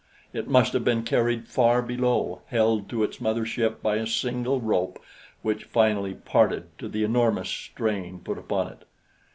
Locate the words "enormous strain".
7.03-8.17